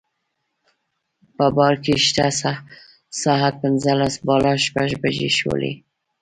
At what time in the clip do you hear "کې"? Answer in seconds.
1.83-1.93